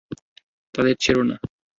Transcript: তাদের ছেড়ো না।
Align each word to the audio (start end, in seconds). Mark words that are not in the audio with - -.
তাদের 0.75 0.95
ছেড়ো 0.99 1.23
না। 1.23 1.35